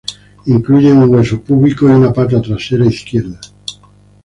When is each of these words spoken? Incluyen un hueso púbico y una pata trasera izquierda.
Incluyen 0.47 0.97
un 1.03 1.13
hueso 1.13 1.39
púbico 1.43 1.85
y 1.87 1.91
una 1.91 2.11
pata 2.11 2.41
trasera 2.41 2.87
izquierda. 2.87 3.39